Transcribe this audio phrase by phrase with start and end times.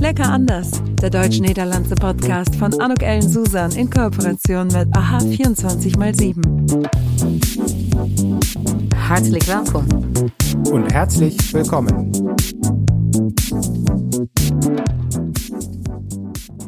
[0.00, 0.70] Lecker anders,
[1.02, 6.88] der deutsch-niederlandse Podcast von Anuk Ellen Susan in Kooperation mit AHA 24x7.
[8.96, 9.86] Hartelijk welkom.
[10.72, 12.10] Und herzlich willkommen.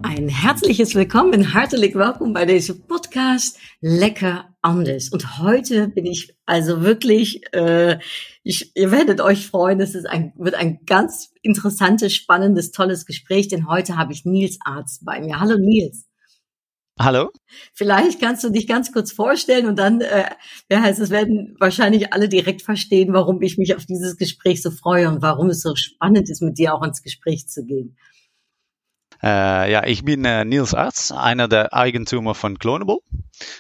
[0.03, 5.09] Ein herzliches Willkommen, hartelijk welkom bei diesem Podcast Lecker anders.
[5.09, 7.99] Und heute bin ich also wirklich, äh,
[8.45, 13.49] ich, ihr werdet euch freuen, es ist ein, wird ein ganz interessantes, spannendes, tolles Gespräch,
[13.49, 15.41] denn heute habe ich Nils Arzt bei mir.
[15.41, 16.07] Hallo Nils.
[16.97, 17.31] Hallo.
[17.75, 20.31] Vielleicht kannst du dich ganz kurz vorstellen und dann, äh,
[20.69, 24.71] wer heißt es, werden wahrscheinlich alle direkt verstehen, warum ich mich auf dieses Gespräch so
[24.71, 27.97] freue und warum es so spannend ist, mit dir auch ins Gespräch zu gehen.
[29.23, 32.99] Äh, ja, ich bin äh, Nils Arz, einer der Eigentümer von Clonable.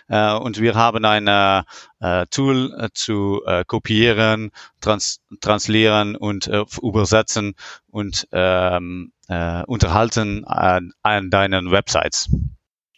[0.08, 6.50] Äh, und wir haben ein äh, Tool äh, zu äh, kopieren, trans translieren und
[6.82, 7.54] übersetzen
[7.90, 9.12] und ähm,
[9.66, 12.28] unterhalten an, an deinen Websites.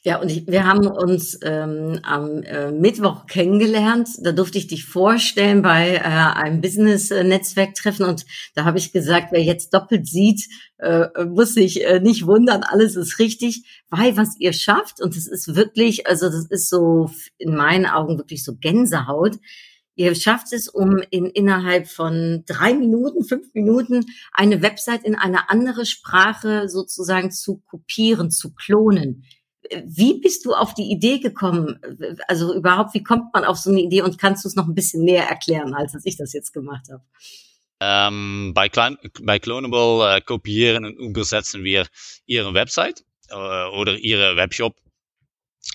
[0.07, 4.11] Ja, und ich, wir haben uns ähm, am äh, Mittwoch kennengelernt.
[4.21, 9.43] Da durfte ich dich vorstellen bei äh, einem Business-Netzwerktreffen und da habe ich gesagt, wer
[9.43, 10.47] jetzt doppelt sieht,
[10.77, 15.27] äh, muss sich äh, nicht wundern, alles ist richtig, weil was ihr schafft und das
[15.27, 17.09] ist wirklich, also das ist so
[17.39, 19.39] in meinen Augen wirklich so Gänsehaut.
[19.95, 25.49] Ihr schafft es, um in innerhalb von drei Minuten, fünf Minuten eine Website in eine
[25.49, 29.25] andere Sprache sozusagen zu kopieren, zu klonen
[29.85, 31.81] wie bist du auf die Idee gekommen?
[32.29, 34.75] Also überhaupt, wie kommt man auf so eine Idee und kannst du es noch ein
[34.75, 37.03] bisschen näher erklären, als ich das jetzt gemacht habe?
[37.81, 38.71] Ähm, bei,
[39.23, 41.87] bei Clonable äh, kopieren und übersetzen wir
[42.25, 44.77] ihre Website äh, oder ihre Webshop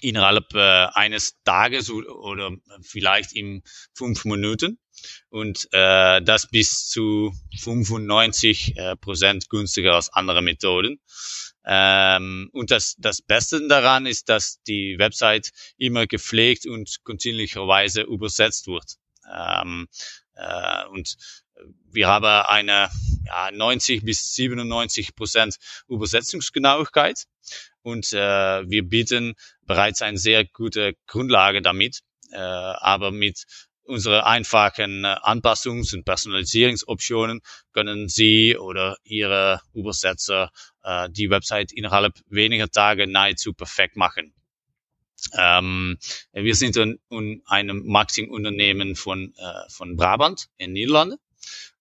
[0.02, 2.52] innerhalb äh, eines Tages oder
[2.82, 4.80] vielleicht in fünf Minuten
[5.30, 11.00] und äh, das bis zu 95 äh, Prozent günstiger als andere Methoden.
[11.72, 18.66] Ähm, und das, das Beste daran ist, dass die Website immer gepflegt und kontinuierlicherweise übersetzt
[18.66, 18.96] wird.
[19.32, 19.88] Ähm,
[20.34, 21.16] äh, und
[21.92, 22.90] wir haben eine
[23.24, 25.58] ja, 90 bis 97 Prozent
[25.88, 27.26] Übersetzungsgenauigkeit
[27.84, 29.36] und äh, wir bieten
[29.68, 32.00] bereits eine sehr gute Grundlage damit,
[32.32, 33.44] äh, aber mit
[33.90, 37.42] unsere einfachen äh, Anpassungs- und Personalisierungsoptionen
[37.74, 40.52] können Sie oder Ihre Übersetzer
[40.84, 44.34] äh, die Website innerhalb weniger Tage nahezu perfekt machen.
[45.38, 45.98] Ähm,
[46.32, 47.00] wir sind ein,
[47.46, 51.18] ein Marketingunternehmen von, äh, von Brabant in Niederlande.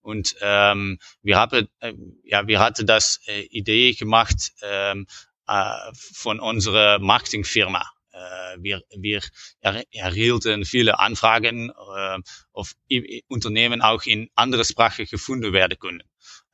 [0.01, 1.93] Und ähm, wir haben, äh,
[2.25, 5.07] ja, wir hatten das äh, Idee gemacht ähm,
[5.47, 7.85] äh, von unserer Marketingfirma.
[8.19, 9.23] Äh, wir, wir
[9.91, 12.19] erhielten viele Anfragen, äh,
[12.53, 12.75] auf
[13.29, 16.03] Unternehmen auch in andere Sprache gefunden werden können.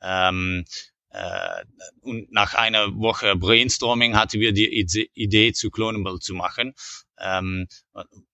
[0.01, 0.65] Ähm,
[1.09, 1.63] äh,
[2.01, 4.69] und nach einer Woche Brainstorming hatten wir die
[5.13, 6.73] Idee zu Clonable zu machen.
[7.17, 7.67] Ähm,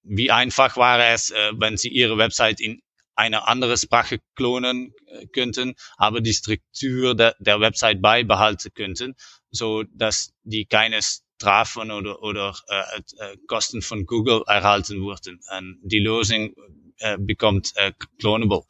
[0.04, 2.82] wie einfach war es, äh, wenn Sie Ihre Website in
[3.16, 9.16] eine andere Sprache klonen äh, könnten, aber die Struktur der, der Website beibehalten könnten,
[9.52, 11.02] so dass die keine
[11.42, 15.40] Strafen oder, oder äh, äh, Kosten von Google erhalten wurden.
[15.58, 16.54] Und die Lösung
[17.00, 18.64] äh, bekommt äh, Clonable.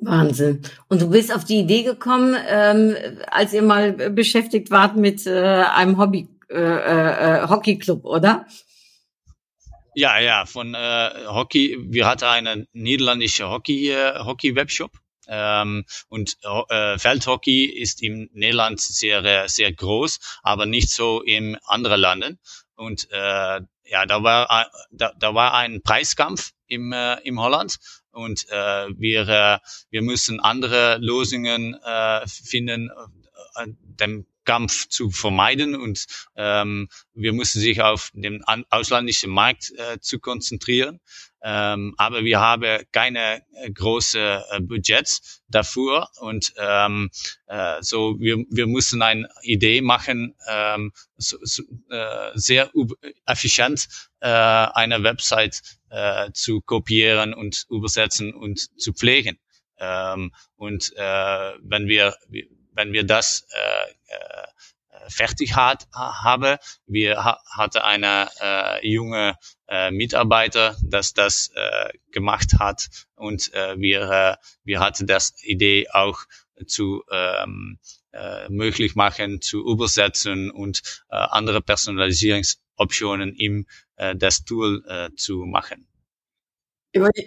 [0.00, 0.62] Wahnsinn.
[0.88, 2.96] Und du bist auf die Idee gekommen, ähm,
[3.30, 8.46] als ihr mal beschäftigt wart mit äh, einem Hobby äh, äh, Hockeyclub, oder?
[9.94, 11.76] Ja, ja, von äh, Hockey.
[11.88, 14.92] Wir hatten einen niederländischen Hockey äh, Hockey Webshop
[15.28, 22.00] ähm, und äh, Feldhockey ist im Niederland sehr sehr groß, aber nicht so in anderen
[22.00, 22.38] Ländern.
[22.74, 27.78] Und äh, ja, da war da, da war ein Preiskampf im äh, im Holland
[28.16, 29.58] und äh, wir, äh,
[29.90, 32.90] wir müssen andere Lösungen äh, finden,
[33.56, 39.98] äh, dem Kampf zu vermeiden und ähm, wir müssen sich auf den ausländischen Markt äh,
[40.00, 41.00] zu konzentrieren.
[41.48, 47.08] Ähm, aber wir haben keine äh, große äh, Budgets dafür und ähm,
[47.46, 52.72] äh, so wir, wir müssen eine Idee machen, ähm, so, so, äh, sehr
[53.26, 53.86] effizient
[54.18, 59.38] äh, eine Website äh, zu kopieren und übersetzen und zu pflegen.
[59.78, 62.16] Ähm, und äh, wenn wir
[62.72, 64.46] wenn wir das äh, äh,
[65.08, 66.58] fertig hat, habe.
[66.86, 69.36] Wir ha hatte eine äh, junge
[69.68, 75.88] äh, Mitarbeiter, das das äh, gemacht hat und äh, wir äh, wir hatten das Idee
[75.90, 76.20] auch
[76.66, 77.78] zu ähm,
[78.12, 83.66] äh, möglich machen, zu übersetzen und äh, andere Personalisierungsoptionen im
[83.96, 85.86] äh, das Tool äh, zu machen.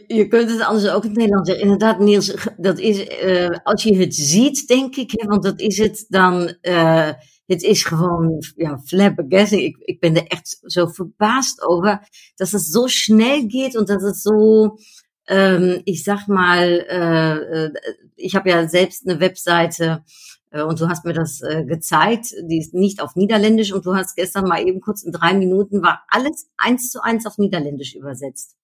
[0.07, 1.65] Je kunt het anders ook in het Nederlands zeggen.
[1.65, 5.77] Inderdaad, Niels, dat is, uh, als je het ziet, denk ik, hè, want dat is
[5.77, 7.09] het dan, uh,
[7.49, 9.61] het is gewoon, ja, flabbergasting.
[9.61, 14.01] Ik, ik ben er echt zo verbaasd over, dat het zo snel geht und dat
[14.01, 14.77] het zo,
[15.25, 17.69] ähm, ich sag mal, äh,
[18.15, 20.03] ich habe ja selbst eine Webseite,
[20.51, 24.15] und du hast mir das äh, gezeigt, die ist nicht auf Niederländisch und du hast
[24.15, 28.55] gestern mal eben kurz in drei Minuten war alles eins zu eins auf Niederländisch übersetzt.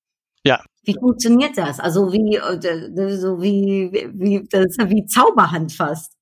[0.43, 0.63] Ja.
[0.83, 1.79] Wie funktioniert das?
[1.79, 6.13] Also wie, äh, so wie, wie, das ist ja wie Zauberhand fast.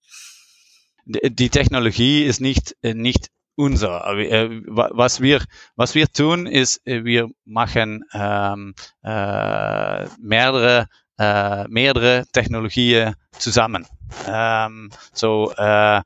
[1.06, 4.06] Die Technologie ist nicht, äh, nicht unser.
[4.18, 5.44] Äh, was wir,
[5.76, 8.74] was wir tun, ist, wir machen ähm,
[9.04, 13.86] äh, mehrere, äh, mehrere Technologien zusammen.
[14.28, 16.02] Ähm, so, äh,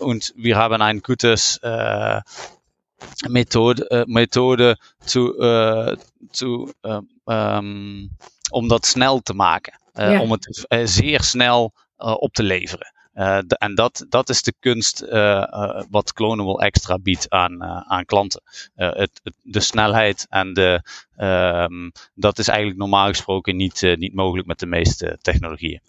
[0.00, 2.20] und wir haben ein gutes äh,
[3.28, 5.96] Methode, Methode zu, äh,
[6.30, 8.10] zu, äh, um,
[8.50, 9.80] om dat snel te maken.
[9.94, 10.20] Uh, ja.
[10.20, 12.93] Om het uh, zeer snel op te leveren.
[13.14, 15.00] De, en dat, dat is de kunst
[15.90, 18.42] wat Clonable extra biedt aan, aan klanten.
[18.74, 20.82] Het, de snelheid en de,
[21.16, 25.80] um, dat is eigenlijk normaal gesproken niet, niet mogelijk met de meeste technologieën.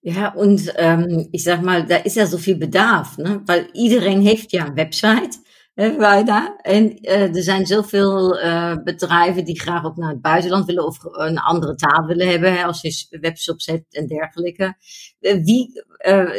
[0.00, 3.42] Ja, und ähm, ich sag mal, da ist ja so viel Bedarf, ne?
[3.46, 5.38] weil iedereen heeft ja een website.
[5.78, 6.56] Waida.
[6.56, 10.98] En uh, er zijn zoveel uh, bedrijven die graag ook naar het buitenland willen of
[11.02, 14.76] een andere taal willen hebben, hè, als je webshops hebt en dergelijke.
[15.20, 15.82] Uh, wie,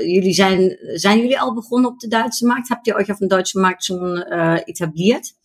[0.05, 2.69] jullie zijn, zijn jullie al begonnen op de Duitse markt?
[2.69, 4.17] Habt ihr euch auf de Duitse Markt schon
[4.65, 5.37] etabliert?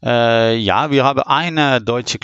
[0.00, 2.18] ja, wir haben eine deutsche,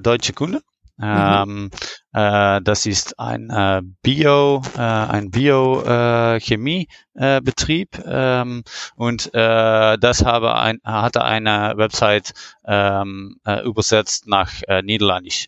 [0.00, 0.62] deutsche Kunde.
[1.00, 1.08] Mhm.
[1.08, 1.70] Ähm,
[2.12, 8.62] äh, das ist ein äh, Bio, äh, ein Biochemiebetrieb äh, ähm,
[8.96, 12.34] und äh, das habe ein, hatte eine Website
[12.66, 15.46] ähm, äh, übersetzt nach äh, Niederländisch.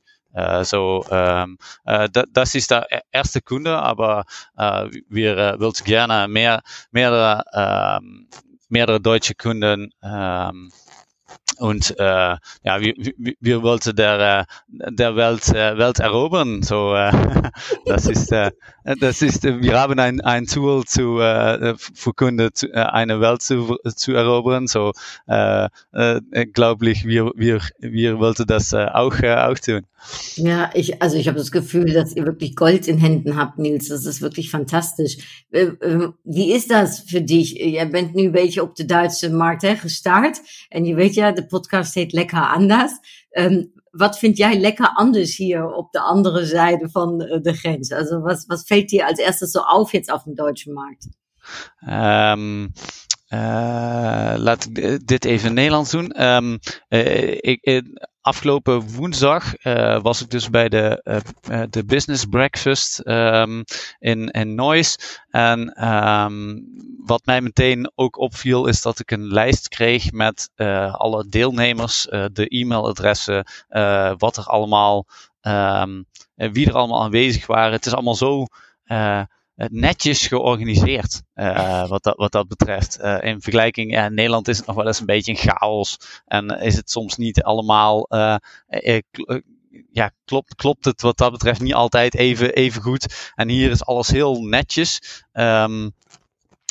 [0.63, 4.25] So, um, uh, das ist der e-, erste Kunde, aber
[5.11, 8.01] wir uh, würden gerne mehr, mehrere, uh,
[8.71, 10.71] mehrere deutsche Kunden um,
[11.59, 12.95] und äh, ja, wir,
[13.41, 16.63] wir, wollten der, äh, der Welt, äh, Welt erobern.
[16.63, 17.13] So, äh,
[17.87, 18.51] das ist, äh,
[19.01, 23.43] das ist, wir haben ein, ein Tool zu, äh, für Kunden zu, äh, eine Welt
[23.43, 24.67] zu, zu erobern.
[24.67, 24.93] So,
[25.27, 29.83] äh, äh, glaube ich, wir, wir, wir wollten das äh, auch, äh, auch tun.
[30.35, 33.89] Ja, ich, also ich habe das Gefühl, dass ihr wirklich Gold in Händen habt, Nils.
[33.89, 35.45] Das ist wirklich fantastisch.
[35.53, 37.53] Äh, äh, wie is dat voor dich?
[37.53, 40.41] Jij bent nu een beetje op de Duitse markt hè, gestart.
[40.69, 42.93] En je weet ja, de podcast heet Lekker Anders.
[43.31, 47.93] Um, wat vind jij lekker anders hier op de andere zijde van de grens?
[47.93, 51.09] Also was, was fällt dir als erstes so auf jetzt auf dem deutschen Markt?
[51.89, 52.73] Um,
[53.29, 56.23] uh, laat ik dit even Nederlands doen.
[56.25, 56.59] Um,
[56.89, 57.83] uh, ik,
[58.21, 59.53] afgelopen woensdag
[60.03, 61.03] was ik dus bij de,
[61.71, 63.01] de Business Breakfast
[63.99, 64.99] in, in Noise.
[65.31, 65.73] En
[67.05, 72.03] wat mij meteen ook opviel is dat ik een lijst kreeg met uh, alle deelnemers,
[72.33, 73.47] de e-mailadressen,
[74.19, 75.07] wat er allemaal,
[75.43, 77.73] um, wie er allemaal aanwezig waren.
[77.73, 78.47] Het is allemaal zo
[79.55, 81.23] netjes georganiseerd
[81.89, 82.99] wat, dat, wat dat betreft.
[83.21, 85.99] In vergelijking, ja, Nederland is het nog wel eens een beetje een chaos.
[86.27, 88.07] En is het soms niet allemaal,
[89.93, 93.33] ja, klopt, klopt het wat dat betreft niet altijd even, even goed.
[93.35, 95.23] En hier is alles heel netjes.
[95.33, 95.95] Um,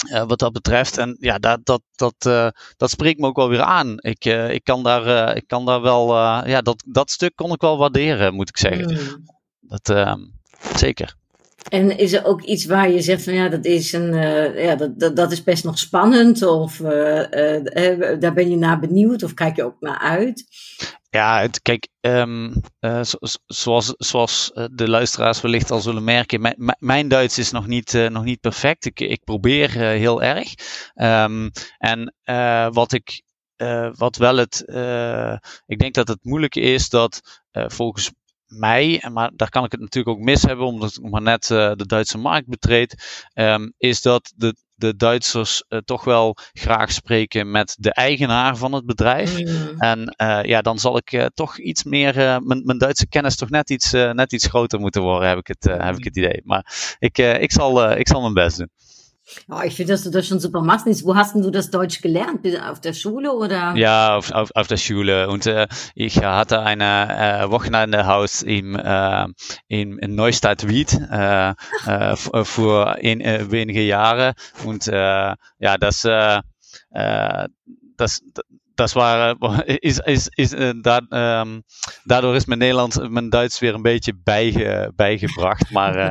[0.10, 0.98] uh, wat dat betreft.
[0.98, 3.96] En ja, dat, dat, dat, uh, dat spreekt me ook wel weer aan.
[3.98, 6.16] Ik, uh, ik, kan, daar, ik kan daar wel,
[6.48, 8.92] ja, dat, dat stuk kon ik wel waarderen, moet ik zeggen.
[8.92, 9.26] Mm.
[9.60, 10.20] Dat, ehm,
[10.76, 11.20] zeker.
[11.70, 14.76] En is er ook iets waar je zegt van ja, dat is, een, uh, ja,
[14.76, 19.24] dat, dat, dat is best nog spannend of uh, uh, daar ben je naar benieuwd
[19.24, 20.46] of kijk je ook naar uit?
[21.14, 27.08] Ja, het, kijk, um, zo, zoals, zoals de luisteraars wellicht al zullen merken, mijn, mijn
[27.08, 28.86] Duits is nog niet, nog niet perfect.
[28.86, 30.54] Ik, ik probeer heel erg.
[30.96, 32.16] Um, en
[32.74, 33.22] wat ik
[33.96, 34.64] wat wel het,
[35.66, 38.12] ik denk dat het moeilijk is dat volgens
[38.52, 41.72] mij, maar daar kan ik het natuurlijk ook mis hebben, omdat ik maar net uh,
[41.76, 47.52] de Duitse markt betreed, um, is dat de, de Duitsers uh, toch wel graag spreken
[47.52, 49.40] met de eigenaar van het bedrijf.
[49.40, 49.80] Mm.
[49.80, 53.70] En uh, ja, dan zal ik toch iets meer, mijn, mijn Duitse kennis toch net
[53.70, 56.42] iets, net iets groter moeten worden, heb ik het, heb ik het idee.
[56.44, 58.70] Maar ik, ik, zal, ik zal mijn best doen.
[59.50, 60.86] Ja, ich finde, dass du das schon super machst.
[61.06, 62.46] Wo hast denn du das Deutsch gelernt?
[62.70, 63.74] Auf der Schule oder?
[63.76, 65.30] Ja, auf, auf, auf der Schule.
[65.30, 69.28] Und äh, ich hatte ein äh, Wochenendehaus im, äh,
[69.68, 71.54] in, in Neustadt Wied äh,
[71.86, 74.34] äh, für in, äh, wenige Jahre.
[74.66, 76.42] Und äh, ja, das, äh,
[76.92, 77.48] äh,
[77.98, 78.22] das,
[78.76, 78.96] dat
[79.66, 81.02] is, is, is, uh, da,
[81.42, 81.64] um,
[82.04, 85.72] daardoor is mijn Nederlands, mijn Duits weer een beetje bijge, bijgebracht.
[85.72, 86.10] Maar uh,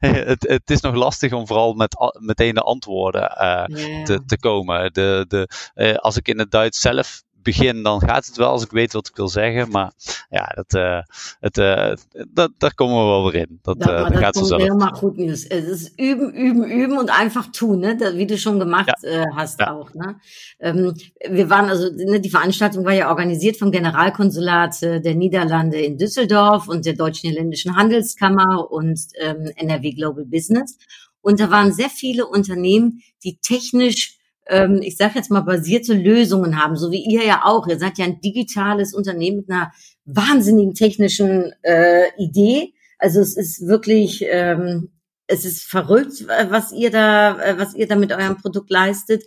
[0.26, 4.04] het, het is nog lastig om vooral met meteen de antwoorden uh, yeah.
[4.04, 4.92] te, te komen.
[4.92, 8.70] De, de, als ik in het Duits zelf begin, dan gaat het wel als ik
[8.70, 9.70] weet wat ik wil zeggen.
[9.70, 9.92] Maar
[10.30, 10.98] ja, dat, uh,
[11.40, 11.92] het, uh,
[12.32, 13.58] dat, daar komen we wel weer in.
[13.62, 15.46] Dat, dat, uh, dat gaat komt helemaal goed, Niels.
[15.46, 17.96] Es ist üben, üben, üben und einfach tun, ne?
[17.96, 19.24] Das, wie du schon gemacht ja.
[19.36, 19.72] hast ja.
[19.72, 19.94] auch.
[19.94, 20.16] Ne?
[20.58, 20.94] Ähm,
[21.30, 26.68] wir waren also, ne, die Veranstaltung war ja organisiert vom Generalkonsulat der Niederlande in Düsseldorf
[26.68, 30.78] und der Deutsch-Niederländischen Handelskammer und ähm, NRW Global Business.
[31.20, 36.62] Und da waren sehr viele Unternehmen, die technisch ähm, ich sage jetzt mal, basierte Lösungen
[36.62, 37.66] haben, so wie ihr ja auch.
[37.66, 39.72] Ihr seid ja ein digitales Unternehmen mit einer
[40.04, 42.74] wahnsinnigen technischen äh, Idee.
[42.98, 44.92] Also es ist wirklich, ähm,
[45.26, 49.24] es ist verrückt, was ihr da, was ihr da mit eurem Produkt leistet.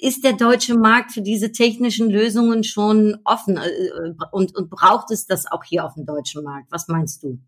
[0.00, 5.26] Ist der deutsche Markt für diese technischen Lösungen schon offen äh, und, und braucht es
[5.26, 6.70] das auch hier auf dem deutschen Markt?
[6.70, 7.38] Was meinst du?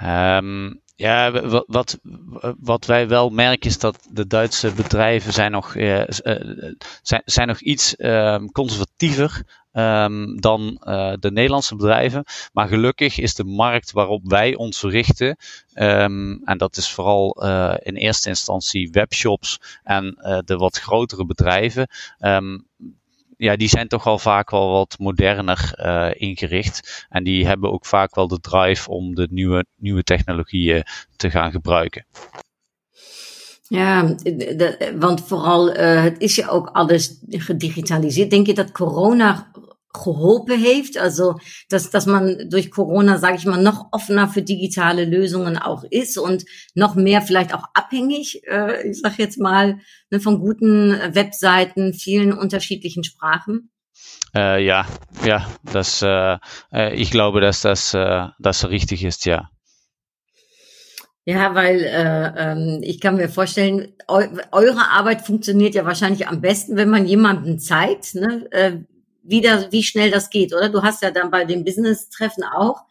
[0.00, 1.98] Ähm, Ja, wat,
[2.60, 6.04] wat wij wel merken is dat de Duitse bedrijven zijn nog, uh,
[7.02, 12.24] zijn, zijn nog iets uh, conservatiever um, dan uh, de Nederlandse bedrijven.
[12.52, 15.36] Maar gelukkig is de markt waarop wij ons richten,
[15.74, 17.42] um, en dat is vooral
[17.82, 20.04] in eerste instantie webshops en
[20.44, 21.88] de wat grotere bedrijven.
[23.36, 27.06] Ja, die zijn toch wel vaak wel wat moderner uh, ingericht.
[27.08, 30.84] En die hebben ook vaak wel de drive om de nieuwe, nieuwe technologieën
[31.16, 32.06] te gaan gebruiken.
[33.68, 38.30] Ja, de, want vooral het is ja ook alles gedigitaliseerd.
[38.30, 39.50] Denk je dat corona
[39.94, 40.98] geholpen heeft.
[40.98, 41.36] Also,
[41.70, 46.18] dass, dass man durch Corona, sage ich mal, noch offener für digitale Lösungen auch ist
[46.18, 49.78] und noch mehr vielleicht auch abhängig, äh, ich sage jetzt mal,
[50.10, 53.70] ne, von guten Webseiten, vielen unterschiedlichen Sprachen.
[54.34, 54.84] Äh, ja,
[55.24, 56.38] ja, das, äh,
[56.72, 59.48] äh ich glaube, dass das, äh, das richtig ist, ja.
[61.26, 66.42] Ja, weil äh, ähm, ich kann mir vorstellen, eu eure Arbeit funktioniert ja wahrscheinlich am
[66.42, 68.72] besten, wenn man jemandem zeigt, ne, äh,
[69.24, 70.68] wie, da, wie schnell das geht, oder?
[70.68, 72.84] Du hast ja dann bei dem Business-Treffen auch,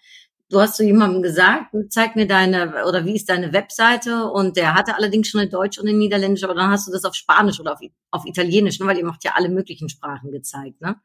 [0.49, 4.29] du hast zu jemandem gesagt, zeig mir deine, oder wie ist deine Webseite?
[4.29, 7.05] Und der hatte allerdings schon in Deutsch und in Niederländisch, aber dann hast du das
[7.05, 7.79] auf Spanisch oder auf,
[8.11, 8.87] auf Italienisch, ne?
[8.87, 10.95] weil ihr macht ja alle möglichen Sprachen gezeigt, ne?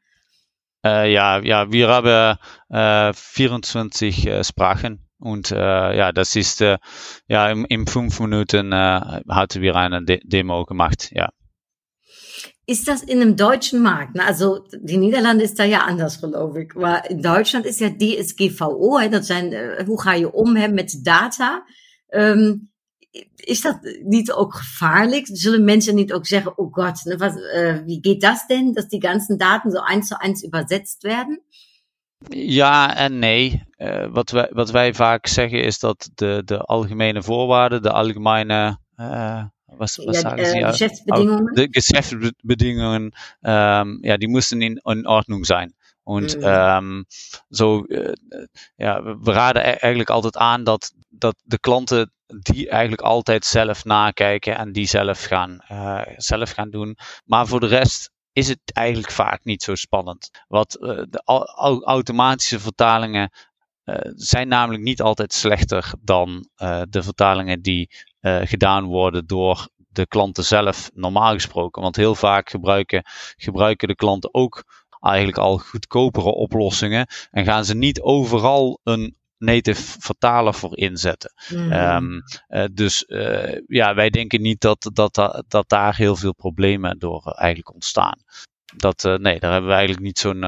[0.85, 2.37] Äh, ja, ja, wir haben
[2.69, 5.57] äh, 24 äh, Sprachen und äh,
[5.97, 6.77] ja, das ist äh,
[7.27, 11.29] ja in, in fünf Minuten äh, hatten wir eine De Demo gemacht, ja.
[12.69, 14.13] Ist das in einem deutschen Markt?
[14.13, 14.23] Ne?
[14.23, 16.75] Also die Niederlande ist da ja anders, geloof ik.
[16.75, 20.67] Maar in Deutschland ist ja DSGVO, hè, dat zijn, uh, hoe ga je om hè,
[21.01, 21.63] data?
[22.09, 22.69] Um,
[23.35, 25.27] is dat niet ook gevaarlijk?
[25.31, 28.87] Zullen mensen niet ook zeggen, oh Gott, ne, was, uh, wie geht das denn, dass
[28.87, 31.41] die ganzen Daten so eins zu eins übersetzt werden?
[32.29, 33.63] Ja en nee.
[33.77, 38.77] Uh, wat, wij, wat wij vaak zeggen is dat de, de algemene voorwaarden, de algemene
[38.95, 39.43] uh,
[39.77, 40.59] was, was ja, sagen Sie?
[40.59, 41.55] Äh, Geschäftsbedingungen.
[41.55, 43.11] Die Geschäftsbedingungen,
[43.43, 45.73] ähm, ja, die müssen in, in Ordnung sein.
[46.03, 46.43] Und mhm.
[46.43, 47.05] ähm,
[47.49, 48.15] so, äh,
[48.77, 53.85] ja, we raden e-, eigenlijk altijd aan dat, dat de klanten die eigenlijk altijd zelf
[53.85, 56.97] nakijken en die zelf gaan, uh, zelf gaan doen.
[57.25, 60.29] Maar voor de rest is het eigenlijk vaak niet zo spannend.
[60.47, 61.21] Wat uh, de
[61.85, 63.31] automatische vertalingen
[63.85, 66.49] uh, zijn namelijk niet altijd slechter dan
[66.89, 67.89] de vertalingen die
[68.21, 71.81] uh, gedaan worden door de klanten zelf normaal gesproken.
[71.81, 73.03] Want heel vaak gebruiken,
[73.37, 74.63] gebruiken de klanten ook
[74.99, 81.33] eigenlijk al goedkopere oplossingen en gaan ze niet overal een native vertaler voor inzetten.
[81.49, 81.71] Mm.
[81.71, 86.99] Um, uh, dus uh, ja, wij denken niet dat, dat, dat, daar heel veel problemen
[86.99, 88.23] door eigenlijk ontstaan.
[88.75, 90.41] Dat, uh, nee, daar hebben we eigenlijk niet zo'n.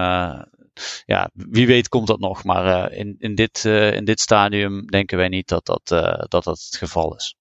[1.06, 5.28] ja, wie weet komt dat nog, maar in, in, dit, in dit stadium denken wij
[5.28, 5.88] niet dat dat,
[6.30, 7.36] dat, dat het geval is.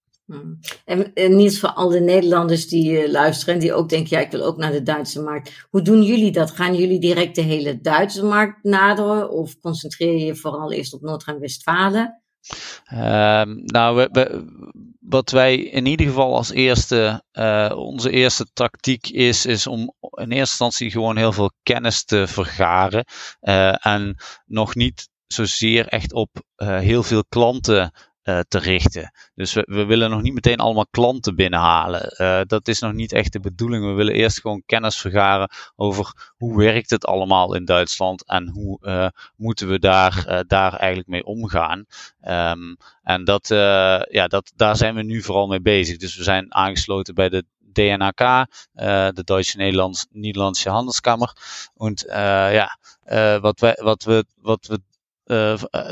[0.85, 4.25] En, en niet voor al de Nederlanders die uh, luisteren en die ook denken, ja,
[4.25, 5.67] ik wil ook naar de Duitse markt.
[5.71, 6.51] Hoe doen jullie dat?
[6.51, 12.23] Gaan jullie direct de hele Duitse markt naderen of concentreer je vooral eerst op Noord-Rijn-Westfalen?
[12.93, 14.45] Um, nou, we, we,
[15.01, 20.31] wat wij in ieder geval als eerste, uh, onze eerste tactiek is, is om in
[20.31, 23.05] eerste instantie gewoon heel veel kennis te vergaren.
[23.41, 27.93] Uh, en nog niet zozeer echt op heel veel klanten
[28.39, 29.13] te richten.
[29.35, 32.15] Dus we, we, willen nog niet meteen allemaal klanten binnenhalen.
[32.17, 33.85] Uh, dat is nog niet echt de bedoeling.
[33.85, 38.79] We willen eerst gewoon kennis vergaren over hoe werkt het allemaal in Duitsland en hoe
[38.83, 41.85] uh, moeten we daar, daar eigenlijk mee omgaan.
[42.29, 43.49] Um, en dat,
[44.11, 45.97] ja, dat, daar zijn we nu vooral mee bezig.
[45.97, 48.47] Dus we zijn aangesloten bij de DNAK,
[49.15, 51.33] de Deutsche Nederlands, Nederlandse Handelskammer.
[51.75, 52.79] Und ja,
[53.41, 54.81] wat, wij, wat, we, wat we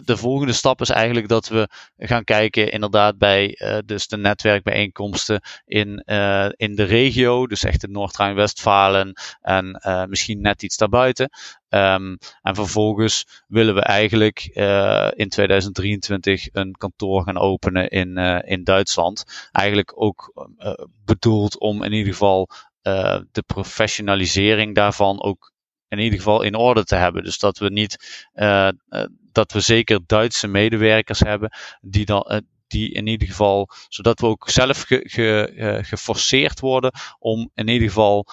[0.04, 1.68] de volgende stap is eigenlijk dat we
[1.99, 6.02] gaan kijken inderdaad bij uh, dus de netwerkbijeenkomsten in,
[6.57, 11.30] in de regio, dus echt in Noord-Rijn-Westfalen en misschien net iets daarbuiten.
[11.71, 14.40] Um, en vervolgens willen we eigenlijk
[15.14, 19.49] in 2023 een kantoor gaan openen in, in Duitsland.
[19.52, 20.49] Eigenlijk ook
[21.04, 22.49] bedoeld om in ieder geval
[23.33, 25.52] de professionalisering daarvan ook
[25.88, 27.25] in ieder geval in orde te hebben.
[27.25, 28.68] Dus dat we niet, uh,
[29.33, 34.26] dat we zeker Duitse medewerkers hebben die dan, uh, die in ieder geval, zodat we
[34.26, 38.26] ook zelf ge, ge, geforceerd worden om in ieder geval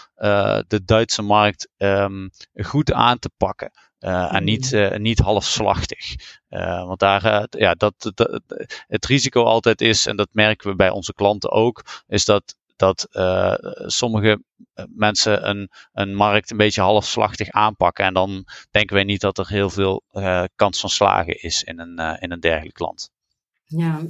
[0.68, 3.72] de Duitse markt um, goed aan te pakken.
[4.00, 6.16] Uh, en niet, uh, niet halfslachtig.
[6.50, 8.42] Uh, want daar, ja, dat, dat,
[8.88, 13.08] het risico altijd is, en dat merken we bij onze klanten ook, is dat dat
[13.12, 13.54] uh,
[13.86, 18.06] sommige eh, mensen een, een markt een beetje halfslachtig aanpakken.
[18.06, 21.80] En dan denken wij niet dat er heel veel uh, kans van slagen is in
[21.80, 23.14] een, in een dergelijk land.
[23.68, 24.02] Ja,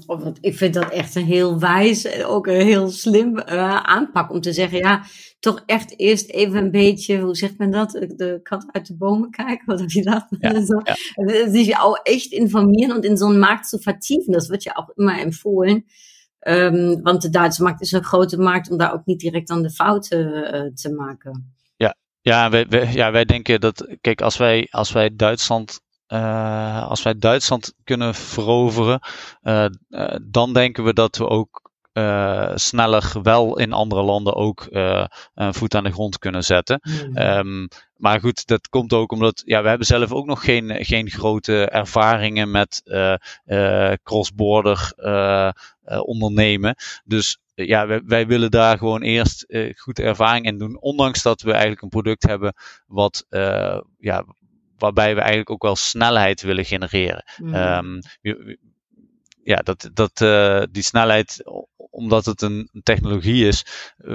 [0.41, 4.41] ik vind dat echt een heel wijs en ook een heel slim uh, aanpak om
[4.41, 5.03] te zeggen, ja,
[5.39, 9.29] toch echt eerst even een beetje, hoe zegt men dat, de kat uit de bomen
[9.29, 10.25] kijken, wat heb je dat?
[10.39, 10.81] Ja, so.
[10.83, 11.51] ja.
[11.51, 15.19] Sich auch echt informieren und in einen Markt zu vertiefen, das wird ja auch immer
[15.19, 15.85] empfohlen.
[16.47, 19.61] Um, want de Duitse markt is een grote markt om daar ook niet direct aan
[19.61, 21.55] de fouten uh, te maken.
[21.75, 26.87] Ja, ja, wij, wij, ja, wij denken dat, kijk, als wij, als wij Duitsland uh,
[26.87, 28.99] als wij Duitsland kunnen veroveren,
[29.43, 31.63] uh, uh, dan denken we dat we ook
[32.55, 34.67] sneller wel in andere landen ook
[35.33, 36.79] een voet aan de grond kunnen zetten.
[36.83, 37.17] Mm.
[37.17, 41.09] Um, maar goed, dat komt ook omdat ja, we hebben zelf ook nog geen, geen
[41.09, 42.81] grote ervaringen met
[44.03, 44.93] cross-border
[45.85, 46.75] ondernemen.
[47.03, 49.45] Dus ja, wij, wij, willen daar gewoon eerst
[49.77, 50.79] goed ervaring in doen.
[50.79, 52.53] Ondanks dat we eigenlijk een product hebben
[52.87, 53.25] wat
[53.97, 54.25] ja,
[54.77, 57.23] waarbij we eigenlijk ook wel snelheid willen genereren.
[57.37, 57.53] Mm.
[57.53, 57.99] Um,
[59.45, 61.43] ja, dat, dat, uh, die snelheid,
[61.75, 63.65] omdat het een technologie is,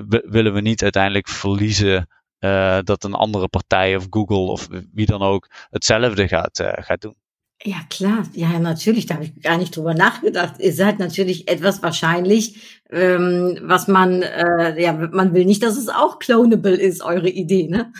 [0.09, 2.09] willen we niet uiteindelijk verliezen
[2.41, 7.01] uh, dat een andere partij of Google of wie dan ook hetzelfde gaat, uh, gaat
[7.01, 7.15] doen.
[7.63, 8.23] Ja, klar.
[8.33, 10.55] Ja, natürlich, da habe ich gar nicht drüber nachgedacht.
[10.61, 15.89] Ihr seid natürlich etwas wahrscheinlich, ähm, was man, äh, ja, man will nicht, dass es
[15.89, 17.93] auch clonable ist, eure Idee, ne?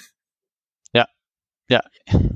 [1.71, 1.83] Ja,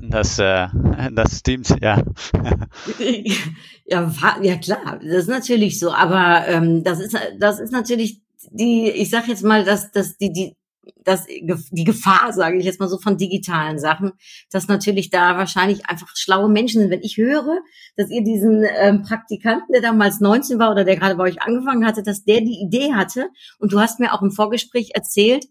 [0.09, 0.67] das, äh,
[1.11, 2.01] das stimmt, ja.
[3.85, 8.89] ja, ja klar, das ist natürlich so, aber ähm, das ist das ist natürlich die,
[8.89, 10.55] ich sag jetzt mal, dass dass die die
[11.03, 14.11] das die Gefahr, sage ich jetzt mal so von digitalen Sachen,
[14.51, 16.91] dass natürlich da wahrscheinlich einfach schlaue Menschen sind.
[16.91, 17.59] Wenn ich höre,
[17.95, 21.85] dass ihr diesen ähm, Praktikanten, der damals 19 war oder der gerade bei euch angefangen
[21.85, 25.45] hatte, dass der die Idee hatte und du hast mir auch im Vorgespräch erzählt,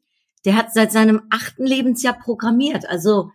[0.44, 2.88] der hat seit seinem achten Lebensjahr programmiert.
[2.88, 3.30] Also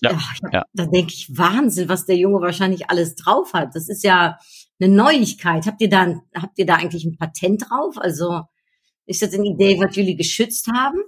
[0.00, 0.18] ja, ja,
[0.52, 0.64] ja.
[0.72, 3.74] Da denke ich, Wahnsinn, was der Junge wahrscheinlich alles drauf hat.
[3.74, 4.38] Das ist ja
[4.80, 5.66] eine Neuigkeit.
[5.66, 7.96] Habt ihr da, habt ihr da eigentlich ein Patent drauf?
[7.96, 8.42] Also
[9.06, 10.98] ist das eine Idee, was jullie geschützt haben?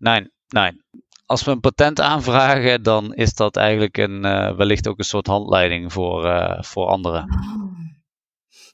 [0.00, 0.84] Nein, nein.
[1.26, 5.26] Als we een patent aanvragen, dan is dat eigenlijk een, uh, wellicht ook een soort
[5.26, 7.22] handleiding voor, uh, voor anderen.
[7.22, 7.78] Oh.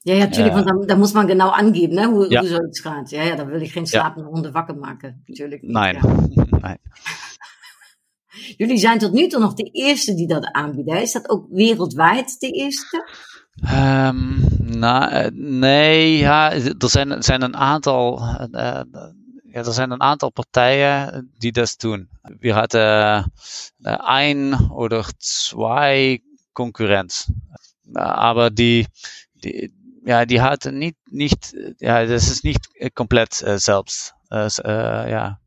[0.01, 2.39] Ja, ja, natuurlijk, want dan, dan moet man genau angeben, ne, hoe, ja.
[2.39, 3.09] hoe zoiets gaat.
[3.09, 5.21] Ja, ja, dan wil ik geen slapende honden wakker maken.
[5.25, 5.71] Natuurlijk niet.
[5.71, 5.95] Nein,
[6.61, 6.77] nein.
[8.57, 11.01] Jullie zijn tot nu toe nog de eerste die dat aanbieden.
[11.01, 13.09] Is dat ook wereldwijd de eerste?
[13.73, 18.21] Um, nou, nee, ja, er zijn, zijn een aantal.
[18.51, 18.81] Uh,
[19.57, 22.09] ja, er zijn een aantal partijen die dat doen.
[22.39, 23.31] We hadden
[24.05, 27.27] ein oder zwei Konkurrenz.
[27.93, 28.85] Aber die,
[29.33, 29.71] die,
[30.05, 34.13] ja, die hatten nicht, nicht, ja, das ist nicht komplett äh, selbst.
[34.29, 35.39] Äh, ja,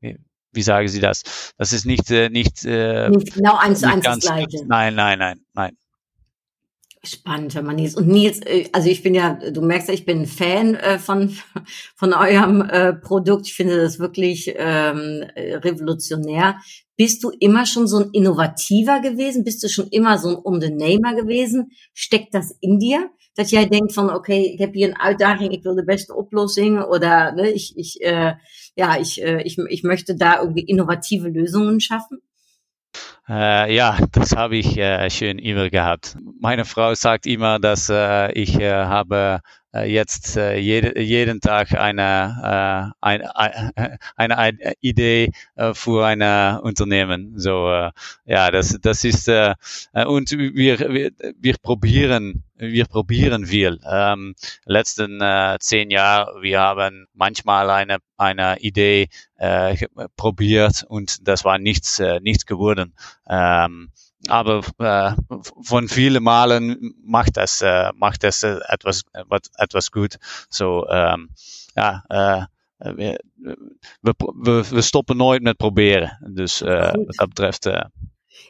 [0.53, 1.23] wie sagen Sie das?
[1.57, 4.65] Das ist nicht, äh, nicht, äh, nicht genau eins zu eins das Gleiche.
[4.67, 5.77] Nein, nein, nein, nein.
[7.03, 7.95] Spannend, wenn man Nils.
[7.95, 10.99] Und Nils, äh, also ich bin ja, du merkst ja, ich bin ein Fan äh,
[10.99, 11.35] von,
[11.97, 13.47] von eurem äh, Produkt.
[13.47, 16.57] Ich finde das wirklich ähm, revolutionär.
[16.97, 19.45] Bist du immer schon so ein Innovativer gewesen?
[19.45, 21.71] Bist du schon immer so ein Unternehmer gewesen?
[21.95, 23.11] Steckt das in dir?
[23.33, 26.85] Dat jij denkt oké, okay, ik heb hier een uitdaging, ik wil de beste oplossing.
[26.85, 28.35] Oder ne, ich, ich, äh,
[28.75, 32.21] ja, ich, äh, ich, ich möchte da irgendwie innovative Lösungen schaffen?
[33.29, 36.17] Äh, ja, das habe ich äh, schön immer gehabt.
[36.41, 39.41] Meine Frau sagt immer, dass äh, ich äh, habe
[39.73, 43.07] jetzt äh, jede, jeden Tag eine, äh,
[44.17, 46.23] eine, eine, Idee äh, für ein
[46.61, 47.39] Unternehmen.
[47.39, 47.91] So, äh,
[48.25, 49.55] ja, das, das ist, äh,
[50.07, 53.81] und wir, wir, wir probieren wir probieren viel.
[53.91, 54.35] Ähm,
[54.67, 59.77] letzten äh, zehn Jahre, wir haben manchmal eine, eine Idee äh,
[60.17, 62.95] probiert und das war nichts, äh, nichts geworden.
[63.29, 63.93] Ähm,
[64.31, 65.13] aber äh,
[65.63, 69.03] von vielen Malen macht das, äh, macht das äh, etwas,
[69.59, 70.17] etwas gut.
[70.49, 71.31] So, ähm,
[71.77, 72.47] ja, äh,
[74.03, 76.11] wir stoppen nooit met proberen.
[76.35, 77.67] Dus uh, wat dat betreft.
[77.67, 77.85] Uh,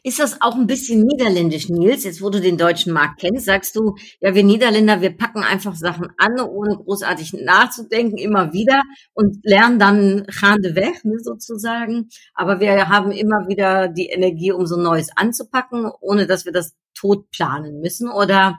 [0.02, 2.04] ist das auch ein bisschen niederländisch, Nils?
[2.04, 5.74] Jetzt, wo du den deutschen Markt kennst, sagst du, ja, wir Niederländer, wir packen einfach
[5.74, 8.82] Sachen an, ohne großartig nachzudenken, immer wieder
[9.14, 12.08] und lernen dann Chande weg, ne, sozusagen.
[12.34, 16.74] Aber wir haben immer wieder die Energie, um so Neues anzupacken, ohne dass wir das
[16.94, 18.10] tot planen müssen.
[18.10, 18.58] Oder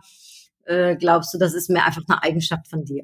[0.65, 3.03] äh, glaubst du, das ist mehr einfach eine Eigenschaft von dir?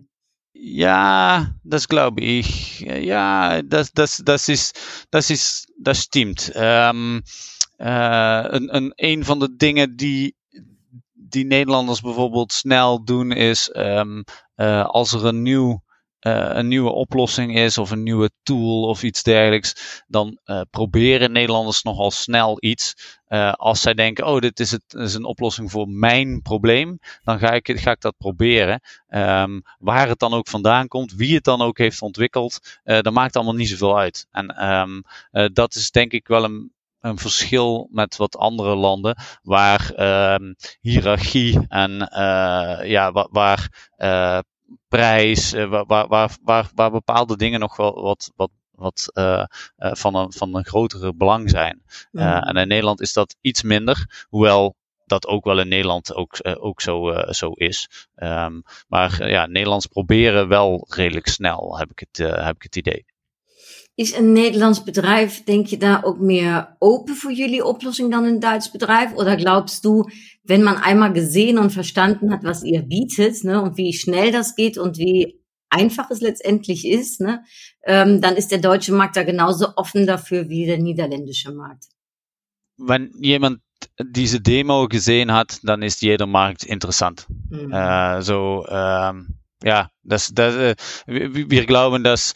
[0.54, 2.80] Ja, das glaube ich.
[2.80, 4.80] Ja, das, das, das ist,
[5.12, 6.52] das ist, das stimmt.
[6.56, 7.22] Ähm,
[7.78, 10.36] uh, een, een, een van de dingen die,
[11.14, 14.24] die Nederlanders bijvoorbeeld snel doen is um,
[14.56, 15.86] uh, als er een nieuw
[16.22, 21.82] uh, een nieuwe oplossing is of een nieuwe tool of iets dergelijks, dan proberen Nederlanders
[21.82, 22.94] nogal snel iets.
[23.52, 27.52] Als zij denken, oh, dit is, het, is een oplossing voor mijn probleem, dan ga
[27.52, 28.82] ik, ga ik dat proberen.
[29.10, 33.36] Um, waar het dan ook vandaan komt, wie het dan ook heeft ontwikkeld, dat maakt
[33.36, 34.28] allemaal niet zoveel uit.
[34.32, 35.04] En um,
[35.54, 41.66] dat is denk ik wel een, een verschil met wat andere landen, waar uh, hiërarchie
[41.68, 44.40] en uh, ja, waar, waar uh,
[44.88, 49.12] prijs, waar, waar, waar, waar bepaalde dingen nog wel wat, wat, wat
[49.78, 51.84] van, een, van een grotere belang zijn.
[52.12, 56.82] En in Nederland is dat iets minder, hoewel dat ook wel in Nederland ook, ook
[56.82, 58.08] zo, zo is.
[58.16, 63.06] Um, maar ja, Nederlands proberen wel redelijk snel, heb ik het, heb ik het idee.
[64.00, 68.40] Is een Nederlands bedrijf, denk je, daar ook meer open für jullie Oplossing dan een
[68.40, 69.14] Duits Bedrijf?
[69.14, 70.04] Oder glaubst du,
[70.44, 74.56] wenn man einmal gesehen und verstanden hat, was ihr bietet, ne, und wie schnell das
[74.56, 77.44] geht und wie einfach es letztendlich ist, ne,
[77.86, 81.86] ähm, dann ist der deutsche Markt da genauso offen dafür wie der niederländische Markt.
[82.78, 83.62] Wenn jemand
[84.00, 87.26] diese Demo gesehen hat, dann ist jeder Markt interessant.
[87.50, 87.72] Mhm.
[87.72, 90.76] Äh, so, ähm, ja, das, das, äh,
[91.08, 92.34] wir, wir glauben, dass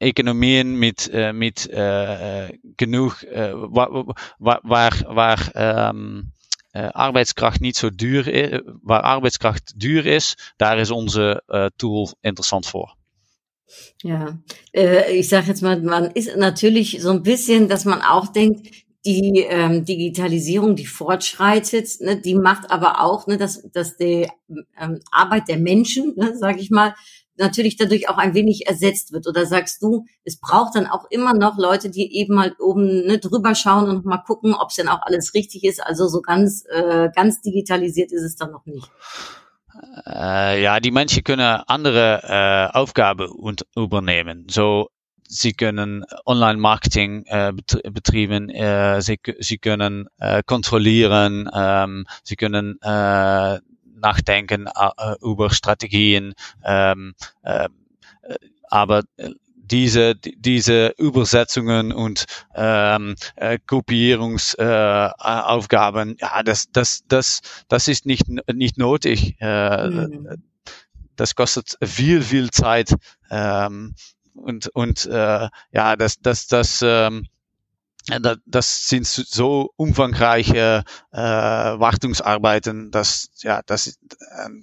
[0.00, 5.50] economieën met, uh, met uh, genoeg, uh, waar, waar, waar
[5.88, 6.32] um,
[6.90, 11.42] arbeidskracht niet zo duur is, waar arbeidskracht duur is, daar is onze
[11.76, 12.98] Tool interessant voor.
[13.96, 14.40] Ja,
[14.72, 18.66] äh, ich sage jetzt mal, man ist natürlich so ein bisschen, dass man auch denkt,
[19.04, 24.28] die ähm, Digitalisierung, die fortschreitet, ne, die macht aber auch, ne, dass, dass die
[24.78, 26.94] ähm, Arbeit der Menschen, ne, sage ich mal,
[27.40, 29.26] natürlich dadurch auch ein wenig ersetzt wird?
[29.26, 33.18] Oder sagst du, es braucht dann auch immer noch Leute, die eben mal oben ne,
[33.18, 35.82] drüber schauen und mal gucken, ob es denn auch alles richtig ist?
[35.84, 38.88] Also so ganz, äh, ganz digitalisiert ist es dann noch nicht.
[40.06, 43.28] Äh, ja, die Menschen können andere äh, Aufgaben
[43.74, 44.46] übernehmen.
[44.50, 44.88] So,
[45.30, 47.52] sie können Online-Marketing äh,
[47.90, 53.58] betreiben, äh, sie, sie können äh, kontrollieren, ähm, sie können äh,
[54.00, 56.34] nachdenken äh, über Strategien.
[56.64, 57.68] Ähm, äh,
[58.70, 59.02] aber
[59.70, 68.24] diese, diese Übersetzungen und ähm, äh, Kopierungsaufgaben, äh, ja, das, das, das, das ist nicht,
[68.52, 69.36] nicht nötig.
[69.40, 70.42] Äh, mhm.
[71.16, 72.94] Das kostet viel, viel Zeit.
[73.30, 73.94] Ähm,
[74.34, 77.26] und und äh, ja, das, das, das, ähm,
[78.46, 83.98] das sind so umfangreiche äh, Wartungsarbeiten, dass ja, das,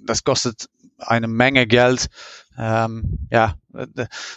[0.04, 2.08] das kostet eine Menge Geld.
[2.58, 3.86] Ähm, ja, äh,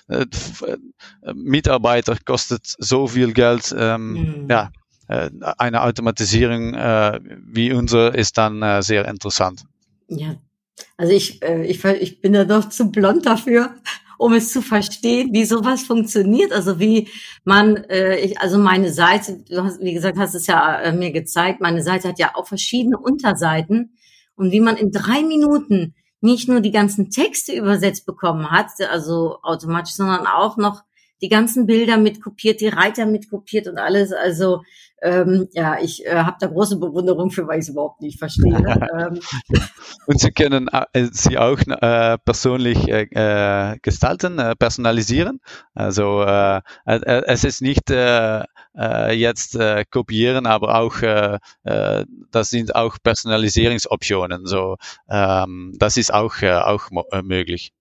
[0.10, 3.74] äh, Mitarbeiter kostet so viel Geld.
[3.78, 4.48] Ähm, mhm.
[4.50, 4.72] Ja,
[5.08, 9.64] äh, eine Automatisierung äh, wie unsere ist dann äh, sehr interessant.
[10.08, 10.36] Ja,
[10.98, 13.76] also ich, äh, ich, ich bin da doch zu blond dafür
[14.22, 16.52] um es zu verstehen, wie sowas funktioniert.
[16.52, 17.08] Also wie
[17.44, 21.12] man, äh, ich, also meine Seite, du hast, wie gesagt, hast es ja äh, mir
[21.12, 23.98] gezeigt, meine Seite hat ja auch verschiedene Unterseiten
[24.36, 29.40] und wie man in drei Minuten nicht nur die ganzen Texte übersetzt bekommen hat, also
[29.42, 30.84] automatisch, sondern auch noch
[31.24, 34.14] die ganzen Bilder mitkopiert, die Reiter mitkopiert und alles.
[34.14, 34.62] Also
[35.02, 38.56] ähm, ja, ich äh, habe da große Bewunderung für, weil ich es überhaupt nicht verstehe.
[39.00, 39.20] ähm.
[40.06, 45.40] Und Sie können äh, sie auch äh, persönlich äh, äh gestalten, äh, personalisieren.
[45.74, 49.60] Also es ist nicht jetzt
[49.92, 50.96] kopieren, aber auch
[51.64, 54.46] das sind auch Personalisierungsoptionen.
[54.46, 54.78] So,
[55.10, 56.90] ähm, das ist auch auch
[57.24, 57.74] möglich.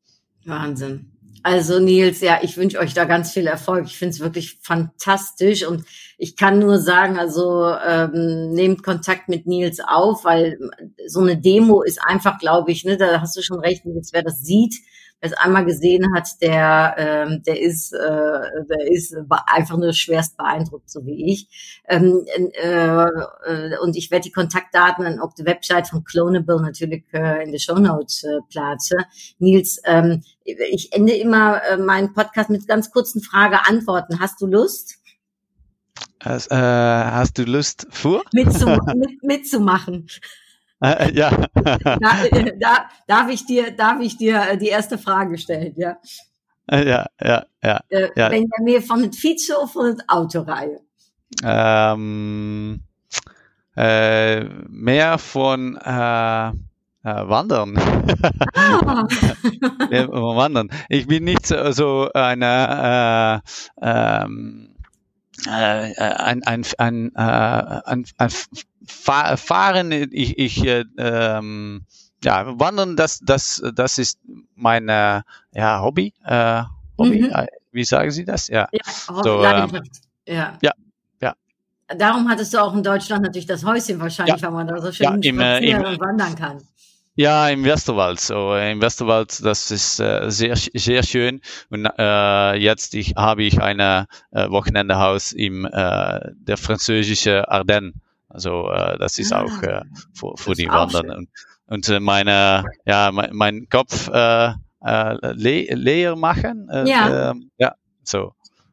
[0.44, 1.19] Wahnsinn.
[1.42, 3.86] Also Nils, ja, ich wünsche euch da ganz viel Erfolg.
[3.86, 5.84] Ich finde es wirklich fantastisch und
[6.18, 10.58] ich kann nur sagen, also ähm, nehmt Kontakt mit Nils auf, weil
[11.06, 14.22] so eine Demo ist einfach, glaube ich, ne, da hast du schon recht, Nils, wer
[14.22, 14.74] das sieht,
[15.20, 19.14] wer es einmal gesehen hat, der, ähm, der ist, äh, der ist
[19.46, 21.80] einfach nur schwerst beeindruckt, so wie ich.
[21.88, 27.44] Ähm, äh, äh, und ich werde die Kontaktdaten auf der Website von Clonable natürlich äh,
[27.44, 28.96] in der Show Notes äh, platze.
[29.38, 34.20] Nils, ähm, ich ende immer äh, meinen Podcast mit ganz kurzen Frage-Antworten.
[34.20, 34.96] Hast du Lust?
[36.22, 38.22] Hast, äh, hast du Lust vor?
[38.32, 40.06] Mitzum mit, mitzumachen.
[40.80, 41.30] Äh, äh ja.
[41.54, 45.96] da, äh, da, darf ich dir, darf ich dir äh, die erste Frage stellen, ja?
[46.70, 47.80] Ja, ja, ja.
[47.88, 48.28] Äh, ja.
[48.28, 50.80] Ben je meer van het fietsen of van het autorijden?
[51.44, 52.82] Ähm,
[53.76, 56.48] äh, mehr von äh,
[57.02, 57.76] äh, Wandern.
[58.54, 59.06] Ah.
[60.36, 60.70] Wandern.
[60.88, 63.42] Ich bin nicht so, so eine
[63.82, 64.69] äh, ähm,
[65.46, 68.30] äh, ein, ein, ein, äh, ein, ein
[68.86, 71.84] Fahren, ich, ich äh, ähm,
[72.24, 74.18] ja, Wandern, das, das, das ist
[74.54, 75.22] mein äh,
[75.52, 76.12] ja, Hobby.
[76.24, 76.62] Äh,
[76.98, 77.46] Hobby, mhm.
[77.72, 78.48] wie sagen Sie das?
[78.48, 79.82] Ja, ja, so, ähm,
[80.26, 80.58] ja.
[80.60, 80.72] ja.
[81.20, 81.34] ja.
[81.96, 84.48] Darum hattest du auch in Deutschland natürlich das Häuschen wahrscheinlich, ja.
[84.48, 86.58] weil man da so schön ja, im, im, wandern kann.
[87.20, 88.18] Ja, im Westerwald.
[88.18, 91.42] So im Westerwald, das ist äh, sehr sehr schön.
[91.68, 97.92] Und äh, jetzt ich, habe ich ein äh, Wochenendehaus im äh, der französische Ardennes.
[98.30, 99.82] Also äh, das ist ah, auch äh,
[100.14, 101.10] für, für die Wandern.
[101.10, 101.28] Und,
[101.66, 104.52] und äh, meine ja mein, mein Kopf äh,
[104.82, 106.70] äh, le leer machen.
[106.70, 107.32] Äh, ja.
[107.32, 108.32] Äh, ja, so.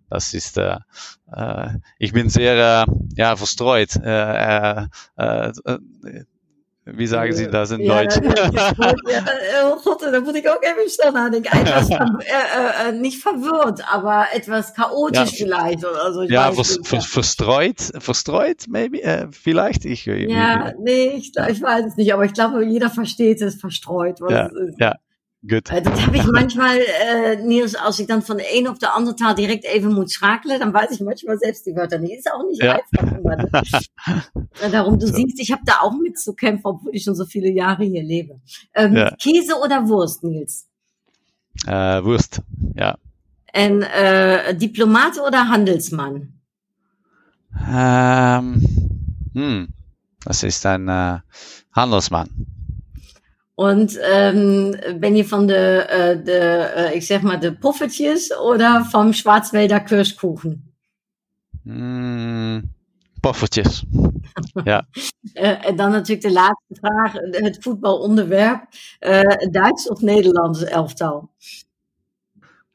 [0.09, 0.77] Das ist, äh,
[1.33, 1.67] äh,
[1.99, 3.93] ich bin sehr, äh, ja, verstreut.
[3.97, 5.79] Äh, äh, äh,
[6.93, 8.15] wie sagen Sie das in ja, Deutsch?
[8.23, 11.47] Ja, oh Gott, da muss ich auch eben schnell nachdenken.
[11.47, 15.45] Etwas ver äh, äh, nicht verwirrt, aber etwas chaotisch ja.
[15.45, 16.21] vielleicht oder so.
[16.21, 19.85] Ich ja, vers ver verstreut, verstreut, maybe, äh, vielleicht.
[19.85, 24.21] Ich, ja, nee, ich, ich weiß es nicht, aber ich glaube, jeder versteht es verstreut.
[24.21, 24.79] Was ja, es ist.
[24.79, 24.95] ja,
[25.45, 25.69] Gut.
[25.71, 28.89] Uh, dat heb ik manchmal, uh, Niels, als ik dan van de een op de
[28.89, 32.17] andere taal direct even moet schakelen, dan weiß ich manchmal selbst die Wörter nicht.
[32.17, 32.81] Ist auch nicht ja.
[32.91, 33.81] einfach.
[34.71, 35.13] Darum, du so.
[35.13, 38.39] siehst, ich habe da auch mitzukämpfen, obwohl ich schon so viele Jahre hier lebe.
[38.73, 39.15] Ähm, ja.
[39.15, 40.67] Käse oder Wurst, Nils?
[41.67, 42.41] Uh, Wurst,
[42.75, 42.97] ja.
[43.53, 43.85] Ein
[44.59, 46.33] Diplomat oder Handelsmann?
[47.67, 48.61] Ähm,
[49.33, 49.67] hm,
[50.23, 50.87] das ist ein
[51.71, 52.56] Handelsmann.
[53.59, 58.85] Und ähm, wenn ihr von der, äh, de, äh, ich sag mal, de Puffertjes oder
[58.85, 60.73] vom Schwarzwälder Kirschkuchen?
[61.63, 62.59] Mm,
[63.19, 63.83] Poffertjes.
[64.65, 64.85] ja.
[65.35, 68.67] uh, en dan natuurlijk de laatste vraag, het voetbalonderwerp.
[68.99, 71.29] Uh, Duits of Nederlands elftal?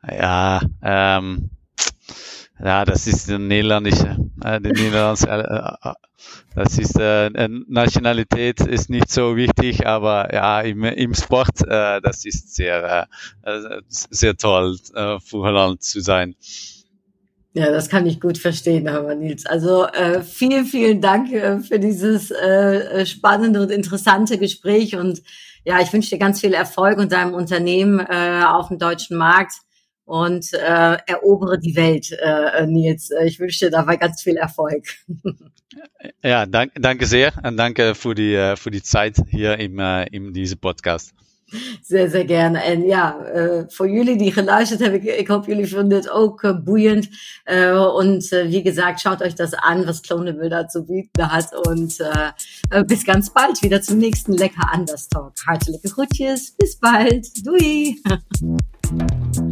[0.01, 1.51] Ja, ähm,
[2.59, 5.95] ja, das ist der niederländische, äh, der niederländische, äh, äh,
[6.55, 7.31] das ist äh,
[7.69, 13.09] Nationalität ist nicht so wichtig, aber ja, im, im Sport, äh, das ist sehr,
[13.43, 16.35] äh, sehr toll, äh, für Holland zu sein.
[17.55, 19.45] Ja, das kann ich gut verstehen, Herr Nils.
[19.45, 25.23] Also äh, vielen, vielen Dank äh, für dieses äh, spannende und interessante Gespräch und
[25.65, 29.53] ja, ich wünsche dir ganz viel Erfolg und deinem Unternehmen äh, auf dem deutschen Markt
[30.05, 33.11] und äh, erobere die Welt, äh, Nils.
[33.25, 34.85] Ich wünsche dir dabei ganz viel Erfolg.
[36.23, 40.07] Ja, danke, danke sehr und danke für die, äh, für die Zeit hier im, äh,
[40.07, 41.15] in diesem Podcast.
[41.83, 42.63] Sehr, sehr gerne.
[42.63, 46.43] En ja, uh, voor jullie die geluisterd hebben, ik, ik hoop jullie vinden het ook
[46.43, 47.09] uh, boeiend.
[47.45, 51.53] Uh, und wie gesagt, schaut euch das an, was Clonable da zu bieten hat.
[51.67, 51.99] Und
[52.87, 55.33] bis ganz bald wieder zum nächsten Lecker Anders Talk.
[55.47, 56.55] Hartelijke groetjes.
[56.57, 57.29] Bis bald.
[57.45, 57.97] Doei.